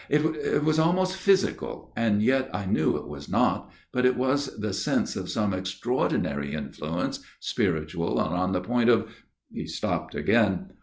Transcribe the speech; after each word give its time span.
"It 0.09 0.63
was 0.63 0.79
almost 0.79 1.15
physical, 1.15 1.93
and 1.95 2.23
yet 2.23 2.49
I 2.55 2.65
knew 2.65 2.97
it 2.97 3.07
was 3.07 3.29
not, 3.29 3.69
but 3.91 4.03
it 4.03 4.17
was 4.17 4.47
the 4.57 4.73
sense 4.73 5.15
of 5.15 5.29
some 5.29 5.53
extraordinary 5.53 6.55
influence, 6.55 7.19
spiritual 7.39 8.19
and 8.19 8.33
on 8.33 8.51
the 8.51 8.61
point 8.61 8.89
of" 8.89 9.07
he 9.53 9.67
stopped 9.67 10.15
again. 10.15 10.71